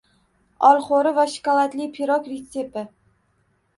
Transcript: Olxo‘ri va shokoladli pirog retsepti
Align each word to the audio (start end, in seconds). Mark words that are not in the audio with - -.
Olxo‘ri 0.69 1.11
va 1.19 1.25
shokoladli 1.35 1.87
pirog 1.99 2.31
retsepti 2.33 2.87